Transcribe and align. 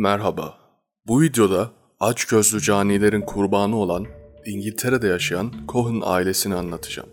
Merhaba. 0.00 0.58
Bu 1.06 1.20
videoda 1.20 1.70
aç 2.00 2.24
gözlü 2.24 2.60
canilerin 2.60 3.20
kurbanı 3.20 3.76
olan 3.76 4.06
İngiltere'de 4.46 5.06
yaşayan 5.06 5.52
Cohen 5.68 6.02
ailesini 6.04 6.54
anlatacağım. 6.54 7.08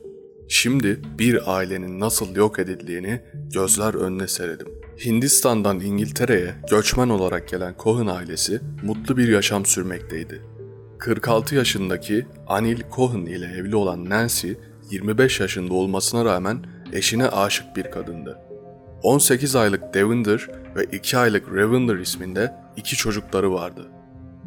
Şimdi 0.50 1.02
bir 1.20 1.56
ailenin 1.56 2.00
nasıl 2.00 2.36
yok 2.36 2.60
edildiğini 2.60 3.22
gözler 3.54 3.94
önüne 3.94 4.28
serelim. 4.28 4.68
Hindistan'dan 5.06 5.80
İngiltere'ye 5.80 6.56
göçmen 6.70 7.10
olarak 7.10 7.48
gelen 7.48 7.76
Cohen 7.80 8.08
ailesi 8.08 8.62
mutlu 8.84 9.18
bir 9.18 9.28
yaşam 9.28 9.66
sürmekteydi. 9.66 10.42
46 11.00 11.56
yaşındaki 11.56 12.26
Anil 12.48 12.82
Cohen 12.96 13.26
ile 13.26 13.46
evli 13.46 13.76
olan 13.76 14.10
Nancy 14.10 14.52
25 14.92 15.40
yaşında 15.40 15.74
olmasına 15.74 16.26
rağmen 16.26 16.66
eşine 16.94 17.28
aşık 17.28 17.76
bir 17.76 17.92
kadındı. 17.92 18.40
18 19.06 19.56
aylık 19.56 19.94
Devinder 19.94 20.48
ve 20.76 20.84
2 20.84 21.18
aylık 21.18 21.54
Ravinder 21.54 21.96
isminde 21.96 22.54
iki 22.78 22.96
çocukları 22.96 23.54
vardı. 23.54 23.88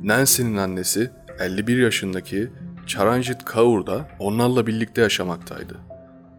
Nancy'nin 0.02 0.56
annesi 0.56 1.10
51 1.40 1.78
yaşındaki 1.78 2.50
Charanjit 2.86 3.44
Kaur 3.44 3.86
da 3.86 4.08
onlarla 4.18 4.66
birlikte 4.66 5.00
yaşamaktaydı. 5.00 5.76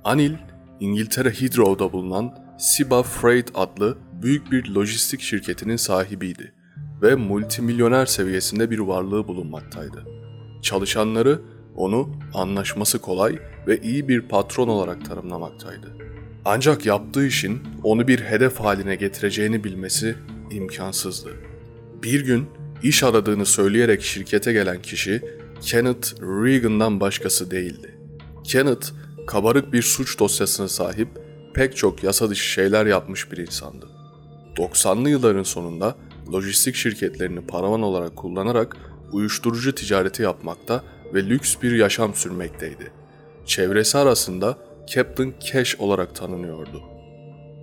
Anil, 0.03 0.33
İngiltere 0.79 1.29
Heathrow'da 1.29 1.93
bulunan 1.93 2.33
Siba 2.57 3.03
Freight 3.03 3.51
adlı 3.55 3.97
büyük 4.21 4.51
bir 4.51 4.69
lojistik 4.69 5.21
şirketinin 5.21 5.75
sahibiydi 5.75 6.53
ve 7.01 7.15
multimilyoner 7.15 8.05
seviyesinde 8.05 8.71
bir 8.71 8.79
varlığı 8.79 9.27
bulunmaktaydı. 9.27 10.05
Çalışanları 10.61 11.41
onu 11.75 12.09
anlaşması 12.33 12.99
kolay 12.99 13.39
ve 13.67 13.81
iyi 13.81 14.07
bir 14.07 14.21
patron 14.21 14.67
olarak 14.67 15.05
tanımlamaktaydı. 15.05 16.09
Ancak 16.45 16.85
yaptığı 16.85 17.25
işin 17.25 17.61
onu 17.83 18.07
bir 18.07 18.19
hedef 18.19 18.59
haline 18.59 18.95
getireceğini 18.95 19.63
bilmesi 19.63 20.15
imkansızdı. 20.51 21.29
Bir 22.03 22.25
gün 22.25 22.47
iş 22.83 23.03
aradığını 23.03 23.45
söyleyerek 23.45 24.01
şirkete 24.03 24.53
gelen 24.53 24.81
kişi 24.81 25.21
Kenneth 25.61 26.21
Reagan'dan 26.21 26.99
başkası 26.99 27.51
değildi. 27.51 27.95
Kenneth, 28.43 28.87
kabarık 29.27 29.73
bir 29.73 29.81
suç 29.81 30.19
dosyasına 30.19 30.67
sahip, 30.67 31.07
pek 31.53 31.77
çok 31.77 32.03
yasa 32.03 32.29
dışı 32.29 32.45
şeyler 32.45 32.85
yapmış 32.85 33.31
bir 33.31 33.37
insandı. 33.37 33.89
90'lı 34.57 35.09
yılların 35.09 35.43
sonunda 35.43 35.95
lojistik 36.33 36.75
şirketlerini 36.75 37.47
paravan 37.47 37.81
olarak 37.81 38.15
kullanarak 38.15 38.77
uyuşturucu 39.11 39.75
ticareti 39.75 40.23
yapmakta 40.23 40.83
ve 41.13 41.23
lüks 41.23 41.55
bir 41.63 41.71
yaşam 41.71 42.15
sürmekteydi. 42.15 42.91
Çevresi 43.45 43.97
arasında 43.97 44.57
Captain 44.89 45.33
Cash 45.51 45.75
olarak 45.79 46.15
tanınıyordu. 46.15 46.83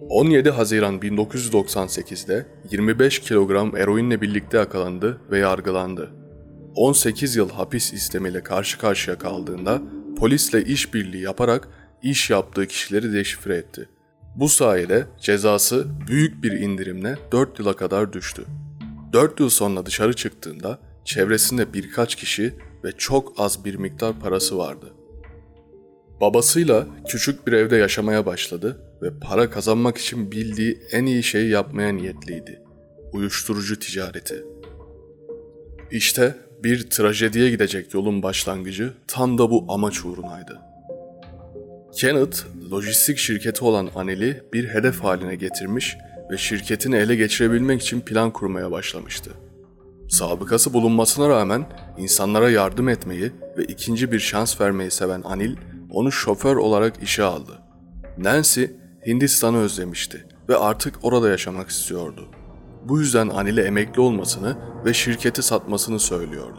17 0.09 0.51
Haziran 0.51 0.99
1998'de 0.99 2.47
25 2.71 3.19
kilogram 3.19 3.77
eroinle 3.77 4.21
birlikte 4.21 4.57
yakalandı 4.57 5.21
ve 5.31 5.39
yargılandı. 5.39 6.11
18 6.75 7.37
yıl 7.37 7.51
hapis 7.51 7.93
istemiyle 7.93 8.43
karşı 8.43 8.79
karşıya 8.79 9.19
kaldığında 9.19 9.83
polisle 10.19 10.65
işbirliği 10.65 11.23
yaparak 11.23 11.69
iş 12.03 12.31
yaptığı 12.31 12.67
kişileri 12.67 13.13
deşifre 13.13 13.57
etti. 13.57 13.89
Bu 14.37 14.49
sayede 14.49 15.07
cezası 15.21 15.87
büyük 16.09 16.43
bir 16.43 16.53
indirimle 16.53 17.19
4 17.33 17.59
yıla 17.59 17.77
kadar 17.77 18.13
düştü. 18.13 18.45
4 19.13 19.41
yıl 19.41 19.49
sonra 19.49 19.87
dışarı 19.87 20.13
çıktığında 20.13 20.79
çevresinde 21.05 21.73
birkaç 21.73 22.15
kişi 22.15 22.55
ve 22.85 22.93
çok 22.93 23.41
az 23.41 23.65
bir 23.65 23.75
miktar 23.75 24.21
parası 24.21 24.59
vardı. 24.59 24.93
Babasıyla 26.21 26.87
küçük 27.09 27.47
bir 27.47 27.53
evde 27.53 27.77
yaşamaya 27.77 28.27
başladı 28.27 28.81
ve 29.03 29.11
para 29.21 29.51
kazanmak 29.51 29.99
için 29.99 30.33
bildiği 30.33 30.79
en 30.93 31.07
iyi 31.07 31.23
şeyi 31.23 31.51
yapmaya 31.51 31.93
niyetliydi. 31.93 32.63
Uyuşturucu 33.13 33.79
ticareti. 33.79 34.45
İşte 35.91 36.35
bir 36.65 36.91
trajediye 36.91 37.51
gidecek 37.51 37.95
yolun 37.95 38.23
başlangıcı 38.23 38.93
tam 39.07 39.39
da 39.39 39.51
bu 39.51 39.65
amaç 39.69 40.05
uğrunaydı. 40.05 40.61
Kenneth, 41.97 42.39
lojistik 42.73 43.19
şirketi 43.19 43.65
olan 43.65 43.89
Anel'i 43.95 44.43
bir 44.53 44.69
hedef 44.69 45.01
haline 45.01 45.35
getirmiş 45.35 45.97
ve 46.31 46.39
şirketini 46.39 46.97
ele 46.97 47.17
geçirebilmek 47.17 47.83
için 47.83 48.01
plan 48.01 48.33
kurmaya 48.33 48.71
başlamıştı. 48.71 49.31
Sabıkası 50.09 50.73
bulunmasına 50.73 51.29
rağmen 51.29 51.67
insanlara 51.99 52.51
yardım 52.51 52.89
etmeyi 52.89 53.33
ve 53.59 53.65
ikinci 53.65 54.13
bir 54.13 54.19
şans 54.19 54.61
vermeyi 54.61 54.91
seven 54.91 55.23
Anil, 55.25 55.57
onu 55.97 56.13
şoför 56.13 56.57
olarak 56.57 57.03
işe 57.03 57.23
aldı. 57.23 57.59
Nancy, 58.19 58.65
Hindistan'ı 59.07 59.59
özlemişti 59.59 60.27
ve 60.49 60.57
artık 60.57 60.95
orada 61.03 61.29
yaşamak 61.29 61.69
istiyordu. 61.69 62.29
Bu 62.85 63.01
yüzden 63.01 63.29
Anil'e 63.29 63.63
emekli 63.63 64.01
olmasını 64.01 64.57
ve 64.85 64.95
şirketi 64.95 65.43
satmasını 65.43 65.99
söylüyordu. 65.99 66.59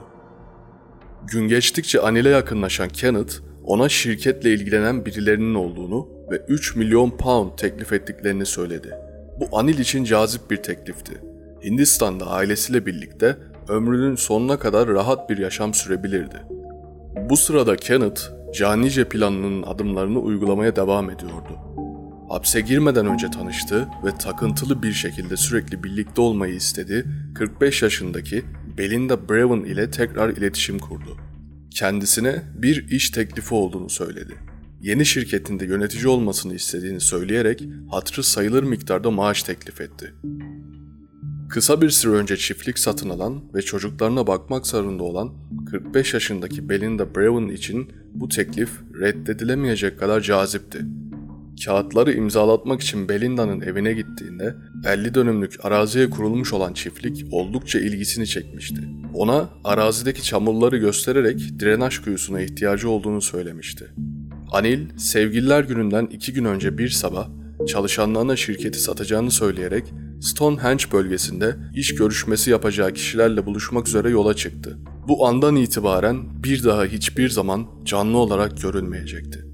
Gün 1.32 1.48
geçtikçe 1.48 2.00
Anil'e 2.00 2.30
yakınlaşan 2.30 2.90
Kenneth, 2.90 3.36
ona 3.64 3.90
şirketle 3.90 4.54
ilgilenen 4.54 5.06
birilerinin 5.06 5.56
olduğunu 5.56 6.08
ve 6.32 6.38
3 6.48 6.76
milyon 6.76 7.10
pound 7.10 7.58
teklif 7.58 7.94
ettiklerini 7.94 8.46
söyledi. 8.46 8.94
Bu 9.40 9.58
Anil 9.58 9.80
için 9.80 10.04
cazip 10.04 10.52
bir 10.52 10.58
teklifti. 10.58 11.22
Hindistan'da 11.64 12.28
ailesiyle 12.28 12.86
birlikte 12.86 13.38
ömrünün 13.70 14.16
sonuna 14.16 14.60
kadar 14.60 14.88
rahat 14.88 15.30
bir 15.30 15.38
yaşam 15.38 15.74
sürebilirdi. 15.74 16.42
Bu 17.30 17.38
sırada 17.38 17.76
Kenneth, 17.76 18.22
canice 18.54 19.10
planının 19.10 19.64
adımlarını 19.64 20.20
uygulamaya 20.20 20.76
devam 20.76 21.10
ediyordu. 21.10 21.60
Hapse 22.30 22.62
girmeden 22.62 23.06
önce 23.06 23.32
tanıştı 23.32 23.88
ve 24.06 24.18
takıntılı 24.18 24.84
bir 24.84 24.94
şekilde 24.94 25.38
sürekli 25.38 25.84
birlikte 25.84 26.22
olmayı 26.22 26.54
istedi 26.54 27.06
45 27.36 27.82
yaşındaki 27.82 28.44
Belinda 28.78 29.30
Brevin 29.30 29.64
ile 29.64 29.92
tekrar 29.92 30.30
iletişim 30.30 30.80
kurdu. 30.80 31.18
Kendisine 31.72 32.44
bir 32.56 32.88
iş 32.90 33.10
teklifi 33.10 33.56
olduğunu 33.56 33.90
söyledi. 33.90 34.34
Yeni 34.82 35.06
şirketinde 35.06 35.66
yönetici 35.66 36.08
olmasını 36.08 36.56
istediğini 36.56 37.00
söyleyerek 37.00 37.64
hatırı 37.92 38.24
sayılır 38.24 38.64
miktarda 38.64 39.12
maaş 39.12 39.44
teklif 39.44 39.82
etti. 39.82 40.14
Kısa 41.50 41.82
bir 41.82 41.90
süre 41.90 42.12
önce 42.12 42.38
çiftlik 42.38 42.80
satın 42.80 43.10
alan 43.10 43.42
ve 43.54 43.62
çocuklarına 43.62 44.28
bakmak 44.28 44.68
zorunda 44.68 45.04
olan 45.04 45.34
45 45.72 46.14
yaşındaki 46.14 46.70
Belinda 46.70 47.16
Brevin 47.16 47.50
için 47.50 47.92
bu 48.14 48.30
teklif 48.30 48.70
reddedilemeyecek 49.02 50.00
kadar 50.00 50.22
cazipti. 50.22 50.86
Kağıtları 51.66 52.14
imzalatmak 52.14 52.82
için 52.82 53.10
Belinda'nın 53.10 53.62
evine 53.62 53.94
gittiğinde 53.94 54.56
50 54.86 55.14
dönümlük 55.14 55.66
araziye 55.66 56.10
kurulmuş 56.10 56.54
olan 56.54 56.74
çiftlik 56.74 57.26
oldukça 57.32 57.80
ilgisini 57.80 58.28
çekmişti. 58.28 58.82
Ona 59.14 59.50
arazideki 59.64 60.24
çamurları 60.24 60.78
göstererek 60.78 61.60
drenaj 61.62 62.00
kuyusuna 62.00 62.42
ihtiyacı 62.42 62.90
olduğunu 62.90 63.22
söylemişti. 63.22 63.86
Anil, 64.52 64.98
sevgililer 64.98 65.64
gününden 65.64 66.06
iki 66.06 66.34
gün 66.34 66.46
önce 66.46 66.78
bir 66.78 66.90
sabah 66.90 67.30
çalışanlarına 67.68 68.36
şirketi 68.36 68.80
satacağını 68.80 69.32
söyleyerek 69.32 69.94
Stonehenge 70.22 70.84
bölgesinde 70.92 71.56
iş 71.76 71.96
görüşmesi 71.96 72.52
yapacağı 72.52 72.94
kişilerle 72.94 73.46
buluşmak 73.46 73.88
üzere 73.88 74.10
yola 74.10 74.34
çıktı. 74.34 74.78
Bu 75.08 75.28
andan 75.28 75.56
itibaren 75.56 76.44
bir 76.44 76.64
daha 76.64 76.86
hiçbir 76.86 77.30
zaman 77.30 77.68
canlı 77.86 78.18
olarak 78.18 78.62
görülmeyecekti. 78.62 79.46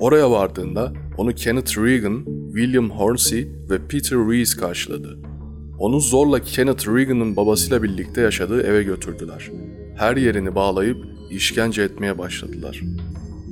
Oraya 0.00 0.30
vardığında 0.30 0.92
onu 1.18 1.34
Kenneth 1.34 1.78
Reagan, 1.78 2.24
William 2.54 2.90
Hornsey 2.90 3.48
ve 3.70 3.86
Peter 3.88 4.18
Rees 4.18 4.54
karşıladı. 4.54 5.18
Onu 5.78 6.00
zorla 6.00 6.42
Kenneth 6.42 6.88
Reagan'ın 6.88 7.36
babasıyla 7.36 7.82
birlikte 7.82 8.20
yaşadığı 8.20 8.62
eve 8.62 8.82
götürdüler. 8.82 9.50
Her 9.96 10.16
yerini 10.16 10.54
bağlayıp 10.54 10.96
işkence 11.30 11.82
etmeye 11.82 12.18
başladılar. 12.18 12.80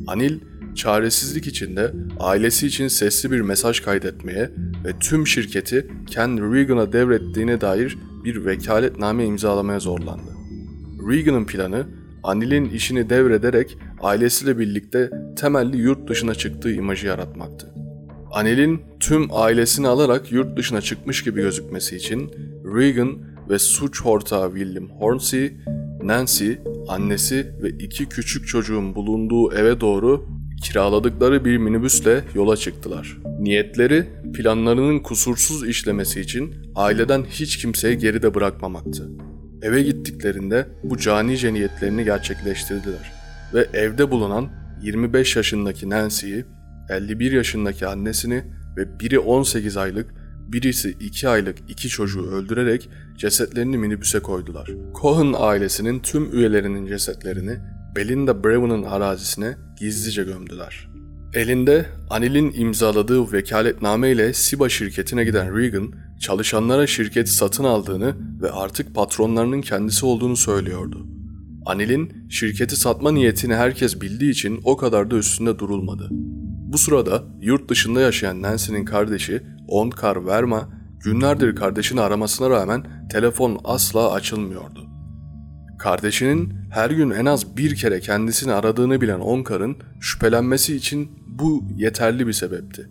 Anil, 0.07 0.39
çaresizlik 0.75 1.47
içinde 1.47 1.93
ailesi 2.21 2.67
için 2.67 2.89
sesli 2.89 3.31
bir 3.31 3.41
mesaj 3.41 3.81
kaydetmeye 3.81 4.51
ve 4.85 4.99
tüm 5.01 5.27
şirketi 5.27 5.87
Ken 6.07 6.55
Reagan'a 6.55 6.93
devrettiğine 6.93 7.61
dair 7.61 7.99
bir 8.25 8.45
vekaletname 8.45 9.25
imzalamaya 9.25 9.81
zorlandı. 9.81 10.31
Reagan'ın 11.11 11.45
planı 11.45 11.87
Anil'in 12.23 12.65
işini 12.65 13.11
devrederek 13.11 13.79
ailesiyle 14.01 14.59
birlikte 14.59 15.11
temelli 15.37 15.77
yurt 15.77 16.09
dışına 16.09 16.35
çıktığı 16.35 16.73
imajı 16.73 17.07
yaratmaktı. 17.07 17.75
Anil'in 18.33 18.83
tüm 19.01 19.29
ailesini 19.33 19.89
alarak 19.89 20.33
yurt 20.33 20.57
dışına 20.57 20.81
çıkmış 20.81 21.25
gibi 21.25 21.43
gözükmesi 21.43 21.97
için 21.97 22.31
Reagan 22.77 23.19
ve 23.51 23.59
suç 23.59 24.07
ortağı 24.07 24.55
William 24.55 24.89
Hornsey, 24.89 25.57
Nancy, 26.03 26.53
annesi 26.89 27.53
ve 27.63 27.69
iki 27.69 28.09
küçük 28.09 28.49
çocuğun 28.49 28.95
bulunduğu 28.95 29.53
eve 29.53 29.81
doğru 29.81 30.27
kiraladıkları 30.63 31.45
bir 31.45 31.59
minibüsle 31.59 32.25
yola 32.35 32.57
çıktılar. 32.57 33.19
Niyetleri 33.41 34.07
planlarının 34.33 34.99
kusursuz 34.99 35.69
işlemesi 35.69 36.21
için 36.21 36.55
aileden 36.75 37.25
hiç 37.25 37.57
kimseyi 37.57 37.99
geride 37.99 38.35
bırakmamaktı. 38.35 39.11
Eve 39.63 39.83
gittiklerinde 39.83 40.69
bu 40.85 40.99
canice 40.99 41.55
niyetlerini 41.55 42.05
gerçekleştirdiler 42.05 43.13
ve 43.55 43.67
evde 43.73 44.11
bulunan 44.11 44.51
25 44.83 45.37
yaşındaki 45.37 45.91
Nancy'yi, 45.91 46.45
51 46.91 47.33
yaşındaki 47.33 47.87
annesini 47.87 48.45
ve 48.77 49.01
biri 49.01 49.19
18 49.19 49.77
aylık 49.77 50.15
birisi 50.49 50.91
2 50.91 51.29
aylık 51.29 51.59
iki 51.69 51.89
çocuğu 51.89 52.31
öldürerek 52.31 52.89
cesetlerini 53.17 53.79
minibüse 53.79 54.21
koydular. 54.21 54.71
Cohen 55.01 55.35
ailesinin 55.39 56.01
tüm 56.01 56.33
üyelerinin 56.33 56.87
cesetlerini 56.87 57.59
Belinda 57.97 58.45
Brewen'ın 58.45 58.83
arazisine 58.83 59.57
gizlice 59.81 60.25
gömdüler. 60.25 60.89
Elinde 61.35 61.87
Anil'in 62.11 62.53
imzaladığı 62.57 63.33
vekaletname 63.33 64.11
ile 64.11 64.33
Siba 64.33 64.69
şirketine 64.69 65.25
giden 65.25 65.57
Regan, 65.57 65.93
çalışanlara 66.21 66.87
şirketi 66.87 67.31
satın 67.31 67.65
aldığını 67.65 68.17
ve 68.43 68.51
artık 68.51 68.95
patronlarının 68.95 69.61
kendisi 69.61 70.07
olduğunu 70.07 70.37
söylüyordu. 70.37 71.07
Anil'in 71.67 72.29
şirketi 72.31 72.77
satma 72.77 73.13
niyetini 73.13 73.55
herkes 73.55 74.01
bildiği 74.01 74.31
için 74.31 74.61
o 74.65 74.77
kadar 74.77 75.11
da 75.11 75.17
üstünde 75.17 75.59
durulmadı. 75.59 76.09
Bu 76.73 76.79
sırada 76.79 77.25
yurt 77.41 77.69
dışında 77.71 78.01
yaşayan 78.01 78.43
Nancy'nin 78.43 78.85
kardeşi 78.85 79.43
Onkar 79.69 80.27
Verma 80.27 80.69
günlerdir 81.05 81.57
kardeşini 81.57 82.01
aramasına 82.01 82.51
rağmen 82.51 83.09
telefon 83.11 83.61
asla 83.65 84.13
açılmıyordu. 84.13 84.89
Kardeşinin 85.79 86.55
her 86.71 86.91
gün 86.91 87.11
en 87.11 87.25
az 87.27 87.57
bir 87.57 87.77
kere 87.77 88.01
kendisini 88.01 88.53
aradığını 88.53 89.01
bilen 89.01 89.21
Onkar'ın 89.21 89.77
şüphelenmesi 90.01 90.77
için 90.77 91.18
bu 91.39 91.65
yeterli 91.77 92.27
bir 92.27 92.33
sebepti. 92.33 92.89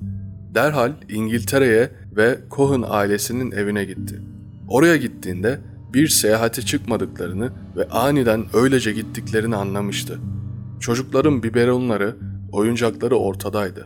Derhal 0.56 0.92
İngiltere'ye 1.10 1.92
ve 2.16 2.40
Cohen 2.52 2.84
ailesinin 2.88 3.52
evine 3.52 3.86
gitti. 3.86 4.22
Oraya 4.68 4.98
gittiğinde 4.98 5.60
bir 5.94 6.08
seyahate 6.08 6.62
çıkmadıklarını 6.62 7.52
ve 7.76 7.88
aniden 7.90 8.46
öylece 8.54 8.92
gittiklerini 8.92 9.56
anlamıştı. 9.56 10.20
Çocukların 10.80 11.44
biberonları, 11.44 12.16
oyuncakları 12.52 13.16
ortadaydı. 13.16 13.86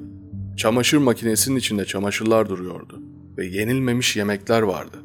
Çamaşır 0.58 0.98
makinesinin 0.98 1.56
içinde 1.56 1.86
çamaşırlar 1.86 2.50
duruyordu 2.50 3.02
ve 3.38 3.46
yenilmemiş 3.46 4.16
yemekler 4.16 4.62
vardı. 4.62 4.98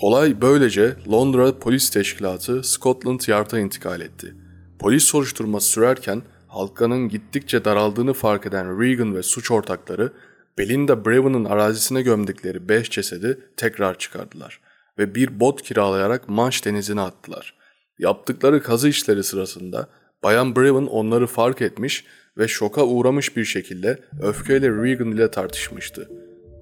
Olay 0.00 0.40
böylece 0.40 0.96
Londra 1.12 1.58
Polis 1.58 1.90
Teşkilatı 1.90 2.62
Scotland 2.62 3.20
Yard'a 3.28 3.58
intikal 3.58 4.00
etti. 4.00 4.34
Polis 4.78 5.04
soruşturması 5.04 5.68
sürerken 5.68 6.22
halkanın 6.50 7.08
gittikçe 7.08 7.64
daraldığını 7.64 8.12
fark 8.12 8.46
eden 8.46 8.80
Regan 8.80 9.14
ve 9.14 9.22
suç 9.22 9.50
ortakları 9.50 10.12
Belinda 10.58 11.04
Brewen'ın 11.04 11.44
arazisine 11.44 12.02
gömdükleri 12.02 12.68
beş 12.68 12.90
cesedi 12.90 13.38
tekrar 13.56 13.98
çıkardılar 13.98 14.60
ve 14.98 15.14
bir 15.14 15.40
bot 15.40 15.62
kiralayarak 15.62 16.28
Manş 16.28 16.64
denizine 16.64 17.00
attılar. 17.00 17.54
Yaptıkları 17.98 18.62
kazı 18.62 18.88
işleri 18.88 19.24
sırasında 19.24 19.88
Bayan 20.22 20.56
Brewen 20.56 20.86
onları 20.86 21.26
fark 21.26 21.62
etmiş 21.62 22.04
ve 22.38 22.48
şoka 22.48 22.86
uğramış 22.86 23.36
bir 23.36 23.44
şekilde 23.44 23.98
öfkeyle 24.22 24.68
Regan 24.68 25.10
ile 25.10 25.30
tartışmıştı. 25.30 26.08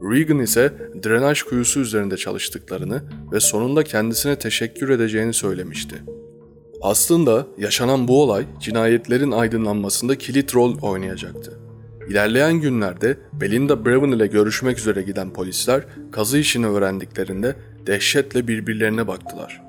Regan 0.03 0.39
ise 0.39 0.73
drenaj 1.05 1.43
kuyusu 1.43 1.81
üzerinde 1.81 2.17
çalıştıklarını 2.17 3.03
ve 3.33 3.41
sonunda 3.41 3.85
kendisine 3.85 4.39
teşekkür 4.39 4.89
edeceğini 4.89 5.35
söylemişti. 5.35 6.03
Aslında 6.83 7.47
yaşanan 7.59 8.09
bu 8.09 8.23
olay 8.23 8.45
cinayetlerin 8.61 9.31
aydınlanmasında 9.31 10.19
kilit 10.19 10.55
rol 10.55 10.79
oynayacaktı. 10.83 11.59
İlerleyen 12.09 12.55
günlerde 12.55 13.19
Belinda 13.33 13.87
Brewen 13.87 14.11
ile 14.11 14.27
görüşmek 14.27 14.79
üzere 14.79 15.03
giden 15.03 15.33
polisler 15.33 15.85
kazı 16.13 16.39
işini 16.39 16.67
öğrendiklerinde 16.67 17.57
dehşetle 17.87 18.49
birbirlerine 18.49 19.07
baktılar. 19.07 19.63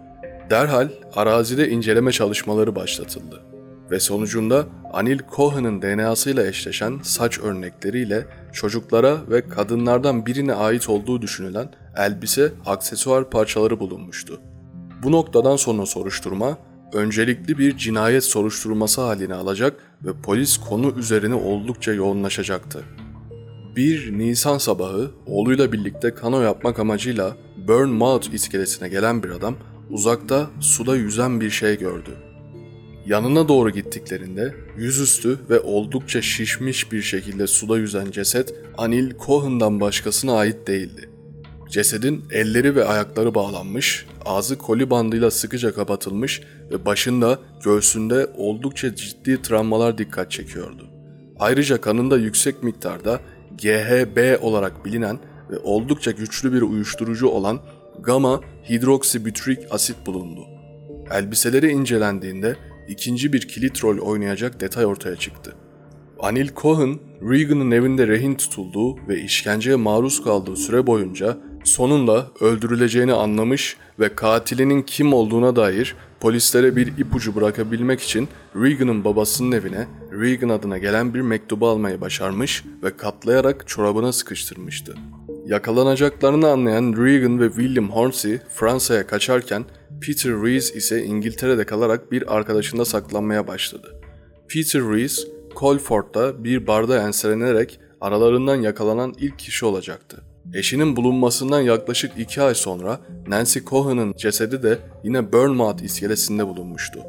Derhal 0.49 0.89
arazide 1.15 1.69
inceleme 1.69 2.11
çalışmaları 2.11 2.75
başlatıldı 2.75 3.49
ve 3.91 3.99
sonucunda 3.99 4.65
Anil 4.93 5.19
Cohen'ın 5.35 5.81
DNA'sıyla 5.81 6.47
eşleşen 6.47 6.99
saç 7.03 7.39
örnekleriyle 7.39 8.25
çocuklara 8.53 9.17
ve 9.29 9.49
kadınlardan 9.49 10.25
birine 10.25 10.53
ait 10.53 10.89
olduğu 10.89 11.21
düşünülen 11.21 11.69
elbise, 11.97 12.51
aksesuar 12.65 13.29
parçaları 13.29 13.79
bulunmuştu. 13.79 14.41
Bu 15.03 15.11
noktadan 15.11 15.55
sonra 15.55 15.85
soruşturma 15.85 16.57
öncelikli 16.93 17.57
bir 17.57 17.77
cinayet 17.77 18.23
soruşturması 18.23 19.01
haline 19.01 19.33
alacak 19.33 19.73
ve 20.03 20.09
polis 20.23 20.57
konu 20.57 20.93
üzerine 20.97 21.35
oldukça 21.35 21.93
yoğunlaşacaktı. 21.93 22.83
Bir 23.75 24.17
Nisan 24.17 24.57
sabahı 24.57 25.11
oğluyla 25.25 25.71
birlikte 25.71 26.13
kano 26.13 26.41
yapmak 26.41 26.79
amacıyla 26.79 27.37
Bournemouth 27.67 28.33
iskelesine 28.33 28.89
gelen 28.89 29.23
bir 29.23 29.29
adam 29.29 29.55
uzakta 29.89 30.49
suda 30.59 30.95
yüzen 30.95 31.41
bir 31.41 31.49
şey 31.49 31.77
gördü. 31.77 32.11
Yanına 33.05 33.47
doğru 33.47 33.69
gittiklerinde 33.69 34.55
yüzüstü 34.77 35.39
ve 35.49 35.59
oldukça 35.59 36.21
şişmiş 36.21 36.91
bir 36.91 37.01
şekilde 37.01 37.47
suda 37.47 37.77
yüzen 37.77 38.11
ceset 38.11 38.53
Anil 38.77 39.11
Cohen'dan 39.25 39.79
başkasına 39.81 40.33
ait 40.33 40.67
değildi. 40.67 41.09
Cesedin 41.69 42.25
elleri 42.31 42.75
ve 42.75 42.85
ayakları 42.85 43.35
bağlanmış, 43.35 44.05
ağzı 44.25 44.57
koli 44.57 44.89
bandıyla 44.89 45.31
sıkıca 45.31 45.73
kapatılmış 45.73 46.41
ve 46.71 46.85
başında, 46.85 47.39
göğsünde 47.63 48.27
oldukça 48.37 48.95
ciddi 48.95 49.41
travmalar 49.41 49.97
dikkat 49.97 50.31
çekiyordu. 50.31 50.89
Ayrıca 51.39 51.81
kanında 51.81 52.17
yüksek 52.17 52.63
miktarda 52.63 53.19
GHB 53.61 54.43
olarak 54.43 54.85
bilinen 54.85 55.19
ve 55.49 55.57
oldukça 55.57 56.11
güçlü 56.11 56.53
bir 56.53 56.61
uyuşturucu 56.61 57.27
olan 57.27 57.59
gamma 57.99 58.41
hidroksibütrik 58.69 59.59
asit 59.71 60.05
bulundu. 60.05 60.41
Elbiseleri 61.11 61.71
incelendiğinde 61.71 62.55
ikinci 62.87 63.33
bir 63.33 63.47
kilit 63.47 63.83
rol 63.83 63.97
oynayacak 63.97 64.61
detay 64.61 64.85
ortaya 64.85 65.15
çıktı. 65.15 65.55
Anil 66.19 66.49
Cohen, 66.55 66.99
Regan'ın 67.21 67.71
evinde 67.71 68.07
rehin 68.07 68.35
tutulduğu 68.35 69.07
ve 69.07 69.21
işkenceye 69.21 69.75
maruz 69.75 70.23
kaldığı 70.23 70.55
süre 70.55 70.87
boyunca 70.87 71.37
sonunda 71.69 72.27
öldürüleceğini 72.39 73.13
anlamış 73.13 73.77
ve 73.99 74.15
katilinin 74.15 74.81
kim 74.81 75.13
olduğuna 75.13 75.55
dair 75.55 75.95
polislere 76.19 76.75
bir 76.75 76.97
ipucu 76.97 77.35
bırakabilmek 77.35 78.01
için 78.01 78.27
Regan'ın 78.55 79.03
babasının 79.03 79.51
evine 79.51 79.87
Regan 80.11 80.49
adına 80.49 80.77
gelen 80.77 81.13
bir 81.13 81.21
mektubu 81.21 81.67
almayı 81.67 82.01
başarmış 82.01 82.63
ve 82.83 82.97
katlayarak 82.97 83.67
çorabına 83.67 84.11
sıkıştırmıştı. 84.11 84.95
Yakalanacaklarını 85.45 86.49
anlayan 86.49 86.93
Regan 87.05 87.39
ve 87.39 87.47
William 87.47 87.89
Hornsey 87.89 88.39
Fransa'ya 88.55 89.07
kaçarken 89.07 89.65
Peter 90.01 90.31
Rees 90.31 90.75
ise 90.75 91.03
İngiltere'de 91.03 91.65
kalarak 91.65 92.11
bir 92.11 92.35
arkadaşında 92.35 92.85
saklanmaya 92.85 93.47
başladı. 93.47 94.01
Peter 94.47 94.81
Rees, 94.81 95.27
Colford'da 95.55 96.43
bir 96.43 96.67
barda 96.67 97.07
enselenerek 97.07 97.79
aralarından 98.01 98.55
yakalanan 98.55 99.13
ilk 99.17 99.39
kişi 99.39 99.65
olacaktı. 99.65 100.28
Eşinin 100.53 100.95
bulunmasından 100.95 101.61
yaklaşık 101.61 102.11
iki 102.17 102.41
ay 102.41 102.55
sonra 102.55 102.99
Nancy 103.27 103.59
Cohen'ın 103.59 104.13
cesedi 104.13 104.63
de 104.63 104.77
yine 105.03 105.33
Bournemouth 105.33 105.83
iskelesinde 105.83 106.47
bulunmuştu. 106.47 106.99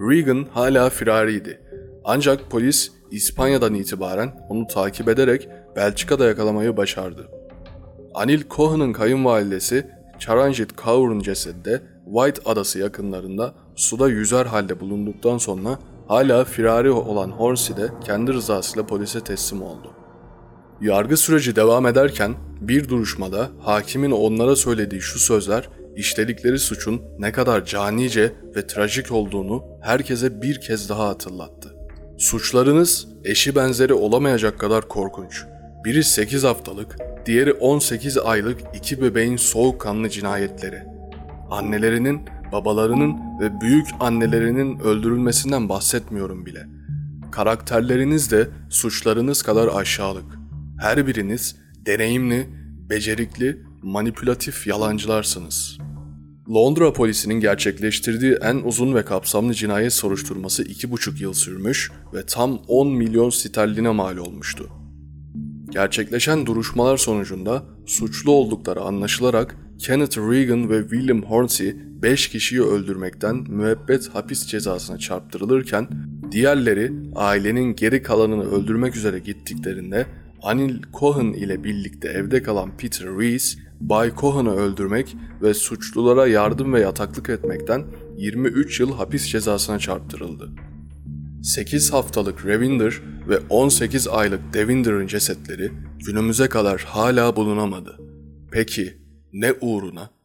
Regan 0.00 0.46
hala 0.52 0.90
firariydi. 0.90 1.60
Ancak 2.04 2.50
polis 2.50 2.92
İspanya'dan 3.10 3.74
itibaren 3.74 4.46
onu 4.48 4.66
takip 4.66 5.08
ederek 5.08 5.48
Belçika'da 5.76 6.26
yakalamayı 6.26 6.76
başardı. 6.76 7.28
Anil 8.14 8.42
Cohen'ın 8.50 8.92
kayınvalidesi 8.92 9.86
Charanjit 10.18 10.76
Kaur'un 10.76 11.20
cesedi 11.20 11.64
de 11.64 11.82
White 12.04 12.50
Adası 12.50 12.78
yakınlarında 12.78 13.54
suda 13.76 14.08
yüzer 14.08 14.46
halde 14.46 14.80
bulunduktan 14.80 15.38
sonra 15.38 15.78
hala 16.08 16.44
firari 16.44 16.90
olan 16.90 17.30
Hornsey 17.30 17.76
de 17.76 17.88
kendi 18.04 18.32
rızasıyla 18.32 18.86
polise 18.86 19.20
teslim 19.20 19.62
oldu. 19.62 20.05
Yargı 20.80 21.16
süreci 21.16 21.56
devam 21.56 21.86
ederken 21.86 22.34
bir 22.60 22.88
duruşmada 22.88 23.50
hakimin 23.60 24.10
onlara 24.10 24.56
söylediği 24.56 25.00
şu 25.00 25.18
sözler 25.18 25.68
işledikleri 25.96 26.58
suçun 26.58 27.02
ne 27.18 27.32
kadar 27.32 27.64
canice 27.64 28.32
ve 28.56 28.66
trajik 28.66 29.12
olduğunu 29.12 29.64
herkese 29.82 30.42
bir 30.42 30.60
kez 30.60 30.88
daha 30.88 31.08
hatırlattı. 31.08 31.74
Suçlarınız 32.18 33.08
eşi 33.24 33.54
benzeri 33.54 33.94
olamayacak 33.94 34.58
kadar 34.58 34.88
korkunç. 34.88 35.44
Biri 35.84 36.04
8 36.04 36.44
haftalık, 36.44 36.96
diğeri 37.26 37.52
18 37.52 38.18
aylık 38.18 38.60
iki 38.74 39.02
bebeğin 39.02 39.36
soğukkanlı 39.36 40.10
cinayetleri. 40.10 40.82
Annelerinin, 41.50 42.20
babalarının 42.52 43.16
ve 43.40 43.60
büyük 43.60 43.86
annelerinin 44.00 44.78
öldürülmesinden 44.78 45.68
bahsetmiyorum 45.68 46.46
bile. 46.46 46.66
Karakterleriniz 47.32 48.30
de 48.30 48.48
suçlarınız 48.70 49.42
kadar 49.42 49.68
aşağılık. 49.74 50.45
Her 50.78 51.06
biriniz 51.06 51.56
deneyimli, 51.86 52.46
becerikli, 52.90 53.62
manipülatif 53.82 54.66
yalancılarsınız. 54.66 55.78
Londra 56.50 56.92
polisinin 56.92 57.40
gerçekleştirdiği 57.40 58.32
en 58.32 58.56
uzun 58.56 58.94
ve 58.94 59.04
kapsamlı 59.04 59.54
cinayet 59.54 59.92
soruşturması 59.92 60.62
iki 60.62 60.90
buçuk 60.90 61.20
yıl 61.20 61.32
sürmüş 61.32 61.90
ve 62.14 62.26
tam 62.26 62.58
10 62.68 62.88
milyon 62.88 63.30
sterline 63.30 63.90
mal 63.90 64.16
olmuştu. 64.16 64.70
Gerçekleşen 65.70 66.46
duruşmalar 66.46 66.96
sonucunda 66.96 67.62
suçlu 67.86 68.32
oldukları 68.32 68.80
anlaşılarak 68.80 69.56
Kenneth 69.78 70.18
Regan 70.18 70.70
ve 70.70 70.80
William 70.80 71.22
Hornsey 71.22 71.76
5 72.02 72.28
kişiyi 72.28 72.62
öldürmekten 72.62 73.36
müebbet 73.36 74.08
hapis 74.08 74.46
cezasına 74.46 74.98
çarptırılırken 74.98 75.88
diğerleri 76.32 76.92
ailenin 77.14 77.76
geri 77.76 78.02
kalanını 78.02 78.50
öldürmek 78.50 78.96
üzere 78.96 79.18
gittiklerinde 79.18 80.06
Anil 80.42 80.82
Cohen 80.92 81.32
ile 81.32 81.64
birlikte 81.64 82.08
evde 82.08 82.42
kalan 82.42 82.76
Peter 82.76 83.08
Rees 83.18 83.58
Bay 83.80 84.12
Cohen'ı 84.16 84.56
öldürmek 84.56 85.16
ve 85.42 85.54
suçlulara 85.54 86.26
yardım 86.26 86.72
ve 86.72 86.80
yataklık 86.80 87.28
etmekten 87.28 87.84
23 88.16 88.80
yıl 88.80 88.92
hapis 88.92 89.26
cezasına 89.26 89.78
çarptırıldı. 89.78 90.50
8 91.42 91.92
haftalık 91.92 92.46
Ravinder 92.46 93.00
ve 93.28 93.38
18 93.50 94.08
aylık 94.08 94.54
Devinder'ın 94.54 95.06
cesetleri 95.06 95.70
günümüze 96.06 96.48
kadar 96.48 96.80
hala 96.80 97.36
bulunamadı. 97.36 97.98
Peki 98.52 98.98
ne 99.32 99.52
uğruna? 99.52 100.15